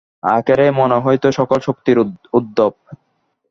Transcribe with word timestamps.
আখেরে 0.31 0.65
মন 0.71 0.91
হইতেই 1.05 1.33
সকল 1.39 1.59
শক্তির 1.67 1.97
উদ্ভব। 2.33 2.71